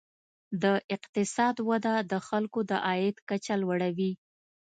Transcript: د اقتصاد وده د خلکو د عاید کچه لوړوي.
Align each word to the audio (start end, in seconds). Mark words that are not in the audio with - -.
د 0.63 0.65
اقتصاد 0.95 1.55
وده 1.69 1.95
د 2.11 2.13
خلکو 2.27 2.59
د 2.69 2.71
عاید 2.87 3.15
کچه 3.29 3.53
لوړوي. 3.61 4.11